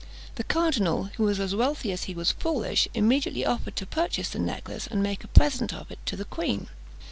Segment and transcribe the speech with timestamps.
[0.33, 4.39] The cardinal, who was as wealthy as he was foolish, immediately offered to purchase the
[4.39, 6.69] necklace, and make a present of it to the queen.